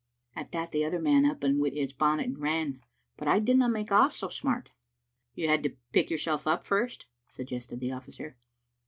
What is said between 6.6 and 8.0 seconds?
first," suggested the